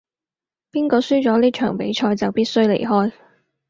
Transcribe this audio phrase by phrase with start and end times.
[0.71, 3.13] 邊個輸咗呢場比賽就必須離開